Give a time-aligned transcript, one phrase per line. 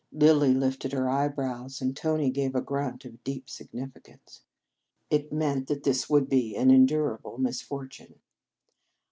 [0.11, 4.41] Lilly lifted her eyebrows, and Tony gave a grunt of deep significance.
[5.11, 8.15] It meant that this would be an endurable misfortune.